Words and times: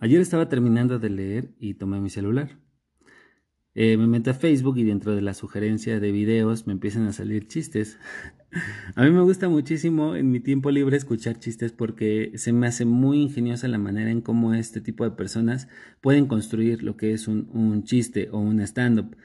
Ayer 0.00 0.20
estaba 0.20 0.48
terminando 0.48 0.98
de 0.98 1.10
leer 1.10 1.54
y 1.58 1.74
tomé 1.74 2.00
mi 2.00 2.08
celular. 2.08 2.60
Eh, 3.74 3.96
me 3.96 4.06
meto 4.06 4.30
a 4.30 4.34
Facebook 4.34 4.78
y 4.78 4.84
dentro 4.84 5.14
de 5.14 5.22
la 5.22 5.34
sugerencia 5.34 6.00
de 6.00 6.12
videos 6.12 6.66
me 6.66 6.72
empiezan 6.72 7.06
a 7.06 7.12
salir 7.12 7.46
chistes. 7.46 7.98
a 8.94 9.04
mí 9.04 9.10
me 9.10 9.22
gusta 9.22 9.48
muchísimo 9.48 10.16
en 10.16 10.30
mi 10.30 10.40
tiempo 10.40 10.70
libre 10.70 10.96
escuchar 10.96 11.38
chistes 11.38 11.72
porque 11.72 12.32
se 12.36 12.52
me 12.52 12.66
hace 12.66 12.84
muy 12.84 13.22
ingeniosa 13.22 13.68
la 13.68 13.78
manera 13.78 14.10
en 14.10 14.20
cómo 14.20 14.54
este 14.54 14.80
tipo 14.80 15.04
de 15.04 15.12
personas 15.12 15.68
pueden 16.00 16.26
construir 16.26 16.82
lo 16.82 16.96
que 16.96 17.12
es 17.12 17.28
un, 17.28 17.82
chiste 17.84 18.28
o 18.30 18.38
un 18.38 18.60
stand-up. 18.60 19.16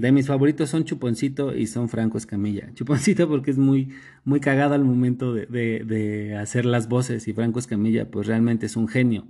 De 0.00 0.12
mis 0.12 0.26
favoritos 0.26 0.70
son 0.70 0.84
Chuponcito 0.84 1.54
y 1.54 1.66
son 1.66 1.90
Franco 1.90 2.16
Escamilla. 2.16 2.72
Chuponcito 2.72 3.28
porque 3.28 3.50
es 3.50 3.58
muy, 3.58 3.90
muy 4.24 4.40
cagado 4.40 4.72
al 4.72 4.82
momento 4.82 5.34
de, 5.34 5.44
de 5.44 6.36
hacer 6.36 6.64
las 6.64 6.88
voces 6.88 7.28
y 7.28 7.34
Franco 7.34 7.58
Escamilla 7.58 8.10
pues 8.10 8.26
realmente 8.26 8.64
es 8.64 8.76
un 8.76 8.88
genio. 8.88 9.26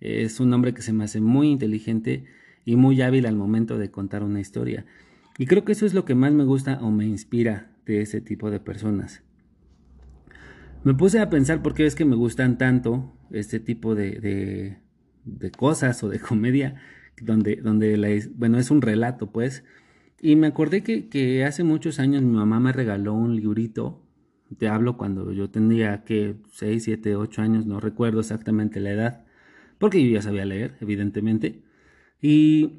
Es 0.00 0.38
un 0.38 0.52
hombre 0.52 0.74
que 0.74 0.82
se 0.82 0.92
me 0.92 1.02
hace 1.02 1.20
muy 1.20 1.48
inteligente 1.48 2.24
y 2.64 2.76
muy 2.76 3.02
hábil 3.02 3.26
al 3.26 3.34
momento 3.34 3.78
de 3.78 3.90
contar 3.90 4.22
una 4.22 4.38
historia. 4.38 4.86
Y 5.38 5.46
creo 5.46 5.64
que 5.64 5.72
eso 5.72 5.86
es 5.86 5.92
lo 5.92 6.04
que 6.04 6.14
más 6.14 6.32
me 6.32 6.44
gusta 6.44 6.78
o 6.82 6.92
me 6.92 7.04
inspira 7.04 7.72
de 7.84 8.00
ese 8.02 8.20
tipo 8.20 8.48
de 8.52 8.60
personas. 8.60 9.24
Me 10.84 10.94
puse 10.94 11.18
a 11.18 11.30
pensar 11.30 11.64
por 11.64 11.74
qué 11.74 11.84
es 11.84 11.96
que 11.96 12.04
me 12.04 12.14
gustan 12.14 12.58
tanto 12.58 13.12
este 13.32 13.58
tipo 13.58 13.96
de, 13.96 14.78
de, 15.24 15.50
cosas 15.50 16.00
o 16.04 16.08
de 16.08 16.20
comedia, 16.20 16.76
donde, 17.20 17.56
donde 17.56 18.30
bueno, 18.36 18.60
es 18.60 18.70
un 18.70 18.82
relato, 18.82 19.32
pues. 19.32 19.64
Y 20.22 20.36
me 20.36 20.46
acordé 20.46 20.82
que, 20.82 21.44
hace 21.44 21.64
muchos 21.64 21.98
años 21.98 22.22
mi 22.22 22.34
mamá 22.36 22.60
me 22.60 22.72
regaló 22.72 23.12
un 23.12 23.36
librito. 23.36 24.00
Te 24.56 24.68
hablo 24.68 24.96
cuando 24.96 25.32
yo 25.32 25.50
tenía 25.50 26.04
que 26.04 26.36
6, 26.52 26.84
7, 26.84 27.16
8 27.16 27.42
años, 27.42 27.66
no 27.66 27.80
recuerdo 27.80 28.20
exactamente 28.20 28.80
la 28.80 28.92
edad 28.92 29.24
porque 29.82 30.00
yo 30.00 30.12
ya 30.12 30.22
sabía 30.22 30.44
leer, 30.44 30.76
evidentemente. 30.80 31.60
Y 32.20 32.74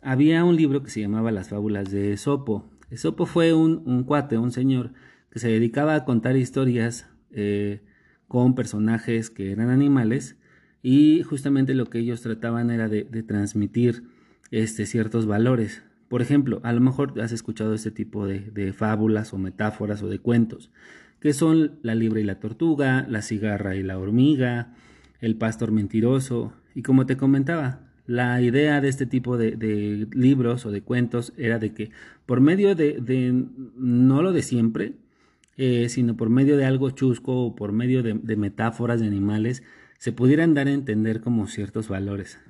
había 0.00 0.44
un 0.44 0.54
libro 0.54 0.84
que 0.84 0.88
se 0.88 1.00
llamaba 1.00 1.32
Las 1.32 1.48
fábulas 1.48 1.90
de 1.90 2.12
Esopo. 2.12 2.70
Esopo 2.88 3.26
fue 3.26 3.52
un, 3.52 4.04
cuate, 4.04 4.38
un 4.38 4.52
señor, 4.52 4.92
que 5.32 5.40
se 5.40 5.48
dedicaba 5.48 5.96
a 5.96 6.04
contar 6.04 6.36
historias 6.36 7.08
eh, 7.32 7.82
con 8.28 8.54
personajes 8.54 9.28
que 9.28 9.50
eran 9.50 9.70
animales 9.70 10.36
y 10.84 11.24
justamente 11.24 11.74
lo 11.74 11.86
que 11.86 11.98
ellos 11.98 12.22
trataban 12.22 12.70
era 12.70 12.88
de, 12.88 13.02
transmitir 13.24 14.04
este, 14.52 14.86
ciertos 14.86 15.26
valores. 15.26 15.82
Por 16.10 16.22
ejemplo, 16.22 16.58
a 16.64 16.72
lo 16.72 16.80
mejor 16.80 17.20
has 17.20 17.30
escuchado 17.30 17.72
este 17.72 17.92
tipo 17.92 18.26
de, 18.26 18.72
fábulas 18.72 19.32
o 19.32 19.38
metáforas 19.38 20.02
o 20.02 20.08
de 20.08 20.18
cuentos, 20.18 20.72
que 21.20 21.32
son 21.32 21.78
la 21.82 21.94
libra 21.94 22.18
y 22.18 22.24
la 22.24 22.40
tortuga, 22.40 23.06
la 23.08 23.22
cigarra 23.22 23.76
y 23.76 23.84
la 23.84 23.96
hormiga, 23.96 24.74
el 25.20 25.36
pastor 25.36 25.70
mentiroso. 25.70 26.52
Y 26.74 26.82
como 26.82 27.06
te 27.06 27.16
comentaba, 27.16 27.82
la 28.08 28.42
idea 28.42 28.80
de 28.80 28.88
este 28.88 29.06
tipo 29.06 29.38
de, 29.38 30.08
libros 30.10 30.66
o 30.66 30.72
de 30.72 30.82
cuentos 30.82 31.32
era 31.36 31.60
de 31.60 31.74
que 31.74 31.92
por 32.26 32.40
medio 32.40 32.74
de, 32.74 33.44
no 33.76 34.20
lo 34.20 34.32
de 34.32 34.42
siempre, 34.42 34.94
eh, 35.58 35.88
sino 35.88 36.16
por 36.16 36.28
medio 36.28 36.56
de 36.56 36.64
algo 36.64 36.90
chusco 36.90 37.40
o 37.40 37.54
por 37.54 37.70
medio 37.70 38.02
de, 38.02 38.14
de 38.14 38.34
metáforas 38.34 39.00
de 39.00 39.06
animales, 39.06 39.62
se 39.98 40.10
pudieran 40.10 40.54
dar 40.54 40.66
a 40.66 40.72
entender 40.72 41.20
como 41.20 41.46
ciertos 41.46 41.86
valores. 41.86 42.40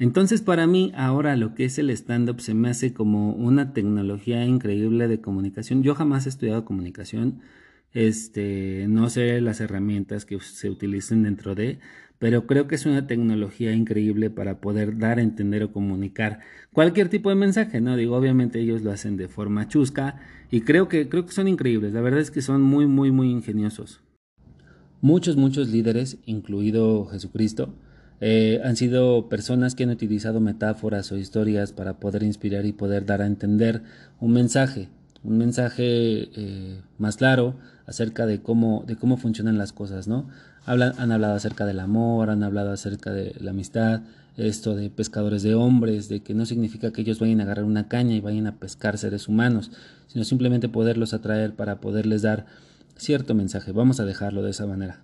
Entonces 0.00 0.40
para 0.40 0.66
mí 0.66 0.92
ahora 0.96 1.36
lo 1.36 1.54
que 1.54 1.66
es 1.66 1.78
el 1.78 1.90
stand-up 1.90 2.40
se 2.40 2.54
me 2.54 2.70
hace 2.70 2.94
como 2.94 3.34
una 3.34 3.74
tecnología 3.74 4.46
increíble 4.46 5.08
de 5.08 5.20
comunicación. 5.20 5.82
Yo 5.82 5.94
jamás 5.94 6.24
he 6.24 6.30
estudiado 6.30 6.64
comunicación, 6.64 7.40
este, 7.92 8.86
no 8.88 9.10
sé 9.10 9.42
las 9.42 9.60
herramientas 9.60 10.24
que 10.24 10.40
se 10.40 10.70
utilicen 10.70 11.22
dentro 11.24 11.54
de, 11.54 11.80
pero 12.18 12.46
creo 12.46 12.66
que 12.66 12.76
es 12.76 12.86
una 12.86 13.06
tecnología 13.06 13.74
increíble 13.74 14.30
para 14.30 14.62
poder 14.62 14.96
dar 14.96 15.20
entender 15.20 15.64
o 15.64 15.72
comunicar 15.72 16.40
cualquier 16.72 17.10
tipo 17.10 17.28
de 17.28 17.34
mensaje, 17.34 17.82
¿no? 17.82 17.94
Digo, 17.94 18.16
obviamente 18.16 18.58
ellos 18.58 18.80
lo 18.80 18.92
hacen 18.92 19.18
de 19.18 19.28
forma 19.28 19.68
chusca 19.68 20.18
y 20.50 20.62
creo 20.62 20.88
que, 20.88 21.10
creo 21.10 21.26
que 21.26 21.32
son 21.32 21.46
increíbles, 21.46 21.92
la 21.92 22.00
verdad 22.00 22.20
es 22.20 22.30
que 22.30 22.40
son 22.40 22.62
muy, 22.62 22.86
muy, 22.86 23.10
muy 23.10 23.30
ingeniosos. 23.30 24.00
Muchos, 25.02 25.36
muchos 25.36 25.68
líderes, 25.68 26.16
incluido 26.24 27.04
Jesucristo, 27.04 27.74
eh, 28.20 28.60
han 28.64 28.76
sido 28.76 29.28
personas 29.28 29.74
que 29.74 29.84
han 29.84 29.90
utilizado 29.90 30.40
metáforas 30.40 31.10
o 31.10 31.16
historias 31.16 31.72
para 31.72 31.94
poder 31.94 32.22
inspirar 32.22 32.66
y 32.66 32.72
poder 32.72 33.06
dar 33.06 33.22
a 33.22 33.26
entender 33.26 33.82
un 34.20 34.32
mensaje, 34.32 34.88
un 35.24 35.38
mensaje 35.38 36.28
eh, 36.36 36.80
más 36.98 37.16
claro 37.16 37.54
acerca 37.86 38.26
de 38.26 38.40
cómo, 38.40 38.84
de 38.86 38.96
cómo 38.96 39.16
funcionan 39.16 39.58
las 39.58 39.72
cosas, 39.72 40.06
¿no? 40.06 40.28
Han 40.66 41.10
hablado 41.10 41.34
acerca 41.34 41.64
del 41.64 41.80
amor, 41.80 42.30
han 42.30 42.42
hablado 42.42 42.70
acerca 42.70 43.10
de 43.12 43.34
la 43.40 43.50
amistad, 43.50 44.02
esto 44.36 44.76
de 44.76 44.90
pescadores 44.90 45.42
de 45.42 45.54
hombres, 45.54 46.08
de 46.08 46.20
que 46.20 46.34
no 46.34 46.46
significa 46.46 46.92
que 46.92 47.00
ellos 47.00 47.18
vayan 47.18 47.40
a 47.40 47.44
agarrar 47.44 47.64
una 47.64 47.88
caña 47.88 48.14
y 48.14 48.20
vayan 48.20 48.46
a 48.46 48.56
pescar 48.56 48.98
seres 48.98 49.26
humanos, 49.26 49.72
sino 50.06 50.24
simplemente 50.24 50.68
poderlos 50.68 51.14
atraer 51.14 51.54
para 51.54 51.80
poderles 51.80 52.22
dar 52.22 52.46
cierto 52.96 53.34
mensaje. 53.34 53.72
Vamos 53.72 53.98
a 53.98 54.04
dejarlo 54.04 54.42
de 54.42 54.50
esa 54.50 54.66
manera. 54.66 55.00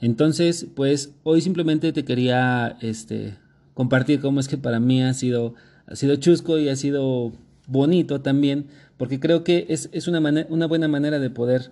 Entonces, 0.00 0.66
pues 0.74 1.12
hoy 1.22 1.40
simplemente 1.40 1.92
te 1.92 2.04
quería 2.04 2.76
este, 2.80 3.34
compartir 3.74 4.20
cómo 4.20 4.40
es 4.40 4.48
que 4.48 4.58
para 4.58 4.80
mí 4.80 5.02
ha 5.02 5.14
sido, 5.14 5.54
ha 5.86 5.96
sido 5.96 6.16
chusco 6.16 6.58
y 6.58 6.68
ha 6.68 6.76
sido 6.76 7.32
bonito 7.66 8.20
también, 8.20 8.66
porque 8.96 9.20
creo 9.20 9.44
que 9.44 9.66
es, 9.68 9.88
es 9.92 10.08
una, 10.08 10.20
una 10.48 10.66
buena 10.66 10.88
manera 10.88 11.18
de 11.18 11.30
poder 11.30 11.70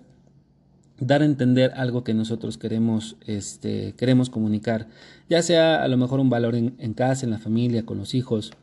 dar 0.99 1.21
a 1.21 1.25
entender 1.25 1.71
algo 1.75 2.03
que 2.03 2.13
nosotros 2.13 2.57
queremos, 2.57 3.17
este, 3.25 3.93
queremos 3.97 4.29
comunicar, 4.29 4.87
ya 5.29 5.41
sea 5.41 5.83
a 5.83 5.87
lo 5.87 5.97
mejor 5.97 6.19
un 6.19 6.29
valor 6.29 6.55
en, 6.55 6.93
casa, 6.93 7.25
en 7.25 7.31
la 7.31 7.37
familia, 7.37 7.85
con 7.85 7.97
los 7.97 8.13
hijos, 8.13 8.53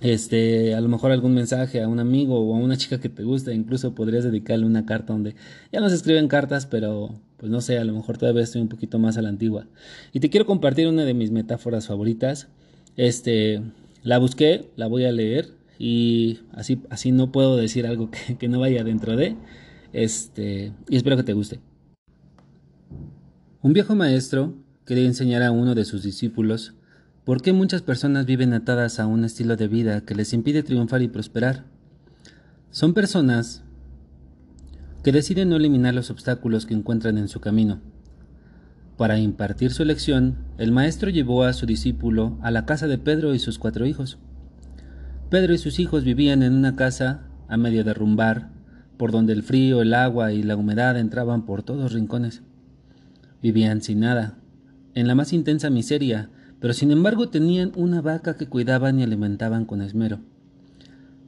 este, 0.00 0.74
a 0.74 0.80
lo 0.80 0.88
mejor 0.88 1.10
algún 1.10 1.34
mensaje 1.34 1.82
a 1.82 1.88
un 1.88 1.98
amigo 1.98 2.38
o 2.38 2.54
a 2.54 2.58
una 2.58 2.76
chica 2.76 3.00
que 3.00 3.08
te 3.08 3.24
gusta, 3.24 3.52
incluso 3.52 3.94
podrías 3.94 4.24
dedicarle 4.24 4.64
una 4.64 4.86
carta 4.86 5.12
donde 5.12 5.34
ya 5.72 5.80
no 5.80 5.88
se 5.88 5.96
escriben 5.96 6.28
cartas, 6.28 6.66
pero 6.66 7.20
pues 7.36 7.50
no 7.50 7.60
sé, 7.60 7.78
a 7.78 7.84
lo 7.84 7.94
mejor 7.94 8.18
todavía 8.18 8.42
estoy 8.42 8.60
un 8.60 8.68
poquito 8.68 8.98
más 8.98 9.16
a 9.16 9.22
la 9.22 9.28
antigua. 9.28 9.66
Y 10.12 10.20
te 10.20 10.30
quiero 10.30 10.46
compartir 10.46 10.88
una 10.88 11.04
de 11.04 11.14
mis 11.14 11.30
metáforas 11.30 11.86
favoritas. 11.86 12.48
Este, 12.96 13.62
la 14.02 14.18
busqué, 14.18 14.70
la 14.76 14.86
voy 14.86 15.04
a 15.04 15.12
leer 15.12 15.50
y 15.78 16.40
así, 16.52 16.80
así 16.90 17.12
no 17.12 17.30
puedo 17.30 17.56
decir 17.56 17.86
algo 17.86 18.10
que, 18.10 18.36
que 18.36 18.48
no 18.48 18.60
vaya 18.60 18.84
dentro 18.84 19.16
de. 19.16 19.36
Este, 19.92 20.72
y 20.88 20.96
espero 20.96 21.16
que 21.16 21.22
te 21.22 21.32
guste. 21.32 21.60
Un 23.62 23.72
viejo 23.72 23.94
maestro 23.94 24.54
quería 24.84 25.06
enseñar 25.06 25.42
a 25.42 25.50
uno 25.50 25.74
de 25.74 25.84
sus 25.84 26.02
discípulos 26.02 26.74
por 27.28 27.42
qué 27.42 27.52
muchas 27.52 27.82
personas 27.82 28.24
viven 28.24 28.54
atadas 28.54 28.98
a 28.98 29.06
un 29.06 29.22
estilo 29.22 29.56
de 29.56 29.68
vida 29.68 30.00
que 30.00 30.14
les 30.14 30.32
impide 30.32 30.62
triunfar 30.62 31.02
y 31.02 31.08
prosperar. 31.08 31.66
Son 32.70 32.94
personas 32.94 33.62
que 35.04 35.12
deciden 35.12 35.50
no 35.50 35.56
eliminar 35.56 35.94
los 35.94 36.10
obstáculos 36.10 36.64
que 36.64 36.72
encuentran 36.72 37.18
en 37.18 37.28
su 37.28 37.38
camino. 37.40 37.82
Para 38.96 39.18
impartir 39.18 39.72
su 39.72 39.84
lección, 39.84 40.38
el 40.56 40.72
maestro 40.72 41.10
llevó 41.10 41.44
a 41.44 41.52
su 41.52 41.66
discípulo 41.66 42.38
a 42.40 42.50
la 42.50 42.64
casa 42.64 42.86
de 42.86 42.96
Pedro 42.96 43.34
y 43.34 43.38
sus 43.38 43.58
cuatro 43.58 43.84
hijos. 43.84 44.16
Pedro 45.28 45.52
y 45.52 45.58
sus 45.58 45.80
hijos 45.80 46.04
vivían 46.04 46.42
en 46.42 46.54
una 46.54 46.76
casa 46.76 47.26
a 47.46 47.58
medio 47.58 47.84
derrumbar 47.84 48.52
por 48.96 49.12
donde 49.12 49.34
el 49.34 49.42
frío, 49.42 49.82
el 49.82 49.92
agua 49.92 50.32
y 50.32 50.42
la 50.42 50.56
humedad 50.56 50.98
entraban 50.98 51.44
por 51.44 51.62
todos 51.62 51.92
rincones. 51.92 52.40
Vivían 53.42 53.82
sin 53.82 54.00
nada, 54.00 54.38
en 54.94 55.06
la 55.06 55.14
más 55.14 55.34
intensa 55.34 55.68
miseria, 55.68 56.30
pero 56.60 56.72
sin 56.72 56.90
embargo 56.90 57.28
tenían 57.28 57.72
una 57.76 58.00
vaca 58.00 58.36
que 58.36 58.46
cuidaban 58.46 58.98
y 58.98 59.02
alimentaban 59.02 59.64
con 59.64 59.82
esmero. 59.82 60.20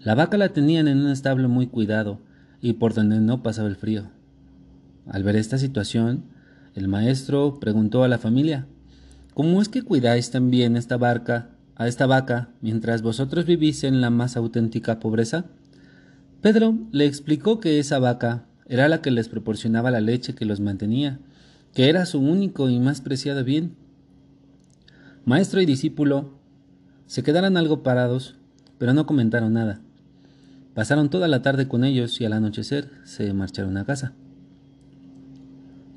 La 0.00 0.14
vaca 0.14 0.38
la 0.38 0.50
tenían 0.50 0.88
en 0.88 0.98
un 0.98 1.10
establo 1.10 1.48
muy 1.48 1.66
cuidado 1.66 2.21
y 2.60 2.74
por 2.74 2.94
donde 2.94 3.21
no 3.21 3.42
pasaba 3.42 3.68
el 3.68 3.77
frío. 3.77 4.10
Al 5.06 5.24
ver 5.24 5.36
esta 5.36 5.59
situación, 5.59 6.24
el 6.74 6.88
maestro 6.88 7.59
preguntó 7.60 8.04
a 8.04 8.09
la 8.09 8.18
familia, 8.18 8.66
¿Cómo 9.34 9.62
es 9.62 9.68
que 9.68 9.82
cuidáis 9.82 10.30
también 10.30 10.77
esta 10.77 10.97
barca, 10.97 11.50
a 11.77 11.88
esta 11.88 12.06
vaca, 12.06 12.50
mientras 12.60 13.00
vosotros 13.00 13.47
vivís 13.47 13.84
en 13.84 14.00
la 14.00 14.10
más 14.10 14.36
auténtica 14.36 15.00
pobreza? 15.00 15.47
Pedro 16.41 16.77
le 16.91 17.06
explicó 17.06 17.60
que 17.60 17.78
esa 17.78 17.98
vaca 17.98 18.44
era 18.66 18.88
la 18.88 19.03
que 19.03 19.10
les 19.10 19.28
proporcionaba 19.28 19.91
la 19.91 20.00
leche 20.00 20.34
que 20.34 20.44
los 20.44 20.60
mantenía, 20.60 21.21
que 21.74 21.88
era 21.88 22.06
su 22.06 22.21
único 22.21 22.68
y 22.68 22.78
más 22.80 23.00
preciado 23.00 23.44
bien. 23.44 23.74
Maestro 25.24 25.60
y 25.60 25.66
discípulo 25.66 26.40
se 27.06 27.22
quedaron 27.22 27.56
algo 27.56 27.82
parados, 27.82 28.36
pero 28.78 28.94
no 28.94 29.04
comentaron 29.04 29.52
nada. 29.52 29.80
Pasaron 30.74 31.10
toda 31.10 31.28
la 31.28 31.42
tarde 31.42 31.68
con 31.68 31.84
ellos 31.84 32.20
y 32.20 32.24
al 32.24 32.32
anochecer 32.32 32.90
se 33.04 33.32
marcharon 33.34 33.76
a 33.76 33.84
casa. 33.84 34.14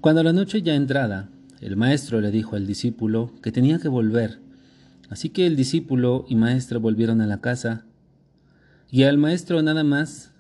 Cuando 0.01 0.23
la 0.23 0.33
noche 0.33 0.61
ya 0.61 0.75
entrada, 0.75 1.29
el 1.61 1.77
maestro 1.77 2.19
le 2.19 2.31
dijo 2.31 2.57
al 2.57 2.67
discípulo 2.67 3.31
que 3.41 3.53
tenía 3.53 3.79
que 3.79 3.87
volver, 3.87 4.39
así 5.09 5.29
que 5.29 5.45
el 5.45 5.55
discípulo 5.55 6.25
y 6.27 6.35
maestro 6.35 6.81
volvieron 6.81 7.21
a 7.21 7.27
la 7.27 7.39
casa 7.39 7.85
Y 8.91 9.03
al 9.03 9.17
maestro 9.17 9.61
nada 9.61 9.83
más, 9.85 10.33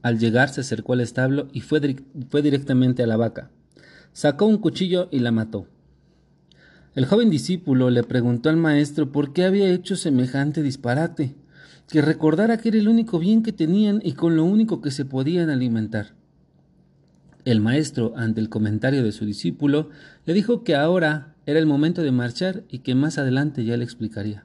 al 0.00 0.18
llegar 0.18 0.48
se 0.48 0.62
acercó 0.62 0.94
al 0.94 1.02
establo 1.02 1.48
y 1.52 1.60
fue, 1.60 1.96
fue 2.30 2.40
directamente 2.40 3.02
a 3.02 3.06
la 3.06 3.18
vaca. 3.18 3.50
Sacó 4.12 4.46
un 4.46 4.58
cuchillo 4.58 5.08
y 5.12 5.18
la 5.18 5.32
mató. 5.32 5.66
El 6.98 7.06
joven 7.06 7.30
discípulo 7.30 7.90
le 7.90 8.02
preguntó 8.02 8.48
al 8.48 8.56
maestro 8.56 9.12
por 9.12 9.32
qué 9.32 9.44
había 9.44 9.70
hecho 9.70 9.94
semejante 9.94 10.64
disparate, 10.64 11.36
que 11.88 12.02
recordara 12.02 12.56
que 12.56 12.70
era 12.70 12.78
el 12.78 12.88
único 12.88 13.20
bien 13.20 13.44
que 13.44 13.52
tenían 13.52 14.00
y 14.02 14.14
con 14.14 14.34
lo 14.34 14.44
único 14.44 14.80
que 14.80 14.90
se 14.90 15.04
podían 15.04 15.48
alimentar. 15.48 16.16
El 17.44 17.60
maestro, 17.60 18.14
ante 18.16 18.40
el 18.40 18.48
comentario 18.48 19.04
de 19.04 19.12
su 19.12 19.24
discípulo, 19.24 19.90
le 20.24 20.34
dijo 20.34 20.64
que 20.64 20.74
ahora 20.74 21.36
era 21.46 21.60
el 21.60 21.66
momento 21.66 22.02
de 22.02 22.10
marchar 22.10 22.64
y 22.68 22.80
que 22.80 22.96
más 22.96 23.16
adelante 23.16 23.64
ya 23.64 23.76
le 23.76 23.84
explicaría. 23.84 24.44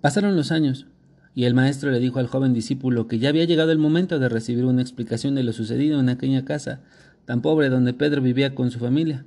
Pasaron 0.00 0.34
los 0.34 0.50
años, 0.50 0.86
y 1.34 1.44
el 1.44 1.52
maestro 1.52 1.90
le 1.90 2.00
dijo 2.00 2.20
al 2.20 2.28
joven 2.28 2.54
discípulo 2.54 3.06
que 3.06 3.18
ya 3.18 3.28
había 3.28 3.44
llegado 3.44 3.70
el 3.70 3.78
momento 3.78 4.18
de 4.18 4.30
recibir 4.30 4.64
una 4.64 4.80
explicación 4.80 5.34
de 5.34 5.42
lo 5.42 5.52
sucedido 5.52 6.00
en 6.00 6.08
aquella 6.08 6.46
casa 6.46 6.80
tan 7.26 7.42
pobre 7.42 7.68
donde 7.68 7.92
Pedro 7.92 8.22
vivía 8.22 8.54
con 8.54 8.70
su 8.70 8.78
familia. 8.78 9.26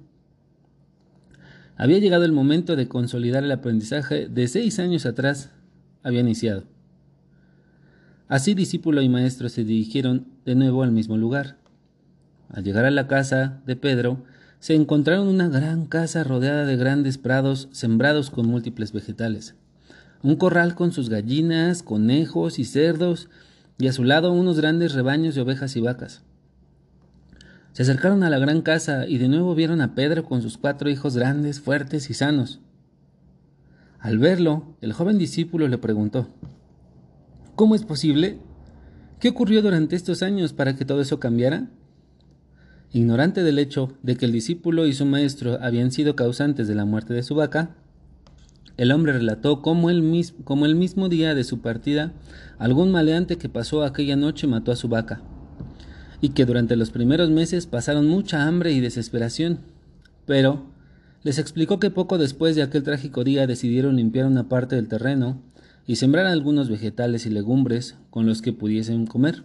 Había 1.80 2.00
llegado 2.00 2.26
el 2.26 2.34
momento 2.34 2.76
de 2.76 2.90
consolidar 2.90 3.46
el 3.46 3.54
aprendizaje 3.54 4.28
de 4.28 4.50
seis 4.50 4.80
años 4.80 5.06
atrás 5.06 5.52
había 6.04 6.20
iniciado. 6.20 6.66
Así 8.28 8.54
discípulo 8.54 9.02
y 9.02 9.08
maestro 9.08 9.48
se 9.48 9.64
dirigieron 9.64 10.28
de 10.46 10.56
nuevo 10.56 10.84
al 10.84 10.92
mismo 10.92 11.16
lugar. 11.16 11.56
Al 12.50 12.66
llegar 12.66 12.84
a 12.84 12.92
la 12.92 13.08
casa 13.08 13.62
de 13.66 13.78
Pedro, 13.78 14.26
se 14.60 14.76
encontraron 14.76 15.30
una 15.30 15.48
gran 15.48 15.86
casa 15.86 16.26
rodeada 16.26 16.66
de 16.66 16.76
grandes 16.76 17.18
prados 17.18 17.70
sembrados 17.72 18.30
con 18.30 18.46
múltiples 18.46 18.92
vegetales, 18.92 19.56
un 20.22 20.36
corral 20.36 20.76
con 20.76 20.92
sus 20.92 21.08
gallinas, 21.08 21.82
conejos 21.82 22.60
y 22.60 22.66
cerdos, 22.66 23.30
y 23.78 23.88
a 23.88 23.94
su 23.94 24.04
lado 24.04 24.34
unos 24.34 24.60
grandes 24.60 24.94
rebaños 24.96 25.34
de 25.34 25.42
ovejas 25.42 25.78
y 25.78 25.80
vacas. 25.80 26.24
Se 27.80 27.84
acercaron 27.84 28.24
a 28.24 28.30
la 28.30 28.40
gran 28.40 28.62
casa 28.62 29.08
y 29.08 29.20
de 29.20 29.30
nuevo 29.30 29.56
vieron 29.56 29.80
a 29.80 29.96
Pedro 29.96 30.26
con 30.26 30.42
sus 30.42 30.58
cuatro 30.58 30.90
hijos 30.90 31.16
grandes, 31.16 31.62
fuertes 31.62 32.10
y 32.10 32.14
sanos. 32.14 32.60
Al 34.00 34.18
verlo, 34.20 34.76
el 34.82 34.92
joven 34.92 35.18
discípulo 35.18 35.66
le 35.70 35.78
preguntó, 35.78 36.28
¿Cómo 37.56 37.76
es 37.76 37.86
posible? 37.86 38.42
¿Qué 39.22 39.30
ocurrió 39.30 39.62
durante 39.62 39.96
estos 39.96 40.24
años 40.24 40.52
para 40.52 40.76
que 40.76 40.84
todo 40.84 41.00
eso 41.00 41.22
cambiara? 41.22 41.70
Ignorante 42.92 43.44
del 43.44 43.60
hecho 43.60 43.94
de 44.04 44.18
que 44.18 44.26
el 44.26 44.34
discípulo 44.34 44.86
y 44.86 44.92
su 44.92 45.06
maestro 45.06 45.58
habían 45.62 45.94
sido 45.94 46.18
causantes 46.18 46.68
de 46.68 46.76
la 46.76 46.84
muerte 46.84 47.14
de 47.14 47.24
su 47.24 47.34
vaca, 47.34 47.78
el 48.76 48.92
hombre 48.92 49.14
relató 49.14 49.62
cómo 49.62 49.90
el, 49.90 50.02
mismo, 50.02 50.66
el 50.66 50.76
mismo 50.76 51.08
día 51.08 51.34
de 51.34 51.46
su 51.46 51.62
partida, 51.62 52.12
algún 52.58 52.92
maleante 52.92 53.38
que 53.38 53.48
pasó 53.48 53.84
aquella 53.84 54.18
noche 54.18 54.48
mató 54.48 54.74
a 54.74 54.76
su 54.76 54.90
vaca 54.90 55.22
y 56.22 56.30
que 56.30 56.46
durante 56.46 56.76
los 56.76 56.92
primeros 56.92 57.30
meses 57.30 57.66
pasaron 57.66 58.08
mucha 58.08 58.48
hambre 58.48 58.72
y 58.74 58.80
desesperación. 58.80 59.60
Pero 60.26 60.66
les 61.24 61.38
explicó 61.38 61.80
que 61.80 61.92
poco 61.92 62.18
después 62.18 62.56
de 62.56 62.64
aquel 62.64 62.84
trágico 62.84 63.24
día 63.24 63.48
decidieron 63.48 63.96
limpiar 63.96 64.26
una 64.26 64.48
parte 64.48 64.76
del 64.76 64.88
terreno 64.88 65.42
y 65.86 65.96
sembrar 65.96 66.26
algunos 66.28 66.70
vegetales 66.70 67.26
y 67.26 67.30
legumbres 67.30 67.96
con 68.10 68.26
los 68.26 68.42
que 68.42 68.54
pudiesen 68.54 69.06
comer. 69.08 69.44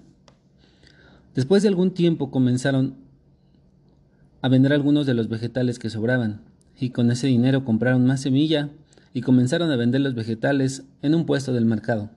Después 1.34 1.62
de 1.62 1.68
algún 1.68 1.92
tiempo 1.92 2.30
comenzaron 2.30 2.96
a 4.40 4.48
vender 4.48 4.72
algunos 4.72 5.06
de 5.06 5.14
los 5.14 5.28
vegetales 5.28 5.78
que 5.78 5.90
sobraban, 5.90 6.42
y 6.78 6.90
con 6.90 7.10
ese 7.10 7.26
dinero 7.26 7.64
compraron 7.64 8.04
más 8.06 8.20
semilla 8.20 8.68
y 9.14 9.22
comenzaron 9.22 9.70
a 9.70 9.76
vender 9.76 10.00
los 10.00 10.14
vegetales 10.14 10.82
en 11.02 11.14
un 11.14 11.24
puesto 11.24 11.52
del 11.52 11.64
mercado. 11.64 12.10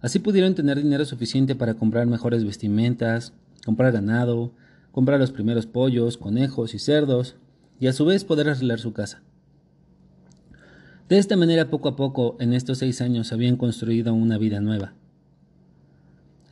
Así 0.00 0.18
pudieron 0.18 0.54
tener 0.54 0.78
dinero 0.78 1.04
suficiente 1.04 1.54
para 1.54 1.74
comprar 1.74 2.06
mejores 2.06 2.44
vestimentas, 2.44 3.32
comprar 3.64 3.92
ganado, 3.92 4.52
comprar 4.92 5.20
los 5.20 5.32
primeros 5.32 5.66
pollos, 5.66 6.16
conejos 6.16 6.74
y 6.74 6.78
cerdos, 6.78 7.36
y 7.78 7.86
a 7.86 7.92
su 7.92 8.04
vez 8.04 8.24
poder 8.24 8.48
arreglar 8.48 8.78
su 8.78 8.92
casa. 8.92 9.22
De 11.08 11.18
esta 11.18 11.36
manera, 11.36 11.70
poco 11.70 11.88
a 11.88 11.96
poco, 11.96 12.36
en 12.40 12.52
estos 12.52 12.78
seis 12.78 13.00
años 13.00 13.32
habían 13.32 13.56
construido 13.56 14.12
una 14.12 14.38
vida 14.38 14.60
nueva. 14.60 14.94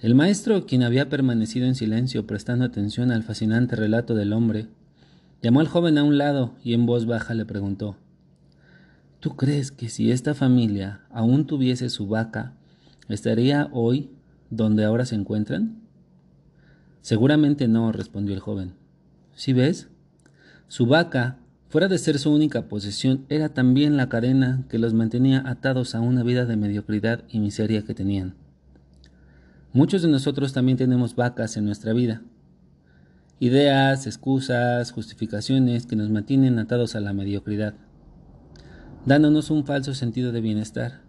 El 0.01 0.15
maestro, 0.15 0.67
quien 0.67 0.83
había 0.83 1.09
permanecido 1.09 1.67
en 1.67 1.75
silencio 1.75 2.27
prestando 2.27 2.65
atención 2.65 3.11
al 3.11 3.23
fascinante 3.23 3.75
relato 3.75 4.15
del 4.15 4.33
hombre, 4.33 4.69
llamó 5.43 5.61
al 5.61 5.69
joven 5.69 5.99
a 5.99 6.05
un 6.05 6.19
lado 6.19 6.55
y 6.63 6.75
en 6.75 6.87
voz 6.87 7.07
baja 7.07 7.35
le 7.35 7.47
preguntó 7.47 7.97
¿Tú 9.21 9.37
crees 9.37 9.73
que 9.73 9.89
si 9.89 10.13
esta 10.13 10.35
familia 10.35 11.01
aún 11.11 11.47
tuviese 11.47 11.89
su 11.89 12.07
vaca, 12.07 12.53
estaría 13.09 13.71
hoy 13.73 14.11
donde 14.51 14.85
ahora 14.85 15.07
se 15.07 15.15
encuentran? 15.15 15.84
Seguramente 17.05 17.69
no, 17.69 17.93
respondió 17.93 18.33
el 18.35 18.41
joven. 18.41 18.73
¿Sí 19.35 19.53
ves? 19.53 19.89
Su 20.69 20.87
vaca, 20.87 21.37
fuera 21.69 21.87
de 21.87 21.99
ser 21.99 22.19
su 22.19 22.33
única 22.33 22.67
posesión, 22.67 23.27
era 23.29 23.51
también 23.51 23.99
la 23.99 24.09
cadena 24.09 24.65
que 24.71 24.79
los 24.79 24.95
mantenía 24.95 25.43
atados 25.45 25.95
a 25.95 26.01
una 26.01 26.23
vida 26.23 26.47
de 26.47 26.57
mediocridad 26.57 27.23
y 27.29 27.41
miseria 27.41 27.83
que 27.83 27.93
tenían. 27.93 28.37
Muchos 29.75 30.01
de 30.01 30.09
nosotros 30.09 30.55
también 30.55 30.79
tenemos 30.79 31.15
vacas 31.15 31.59
en 31.59 31.67
nuestra 31.67 31.93
vida. 31.93 32.23
Ideas, 33.39 34.07
excusas, 34.07 34.91
justificaciones 34.91 35.85
que 35.85 35.97
nos 35.97 36.09
mantienen 36.09 36.59
atados 36.59 36.97
a 36.97 37.01
la 37.01 37.13
mediocridad, 37.13 37.75
dándonos 39.05 39.51
un 39.51 39.67
falso 39.67 39.93
sentido 39.93 40.33
de 40.33 40.41
bienestar, 40.41 41.03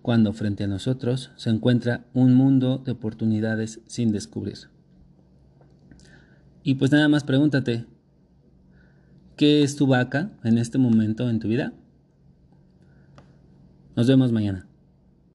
cuando 0.00 0.32
frente 0.32 0.62
a 0.62 0.68
nosotros 0.68 1.32
se 1.34 1.50
encuentra 1.50 2.04
un 2.14 2.34
mundo 2.34 2.78
de 2.78 2.92
oportunidades 2.92 3.80
sin 3.88 4.12
descubrir. 4.12 4.77
Y 6.68 6.74
pues 6.74 6.92
nada 6.92 7.08
más 7.08 7.24
pregúntate, 7.24 7.86
¿qué 9.38 9.62
es 9.62 9.74
tu 9.74 9.86
vaca 9.86 10.32
en 10.44 10.58
este 10.58 10.76
momento 10.76 11.30
en 11.30 11.38
tu 11.38 11.48
vida? 11.48 11.72
Nos 13.96 14.06
vemos 14.06 14.32
mañana. 14.32 14.67